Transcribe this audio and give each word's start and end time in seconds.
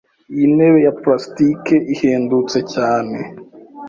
Iyi 0.33 0.45
ntebe 0.55 0.77
ya 0.85 0.93
plastike 1.01 1.75
ihendutse 1.93 2.59
cyane. 2.73 3.17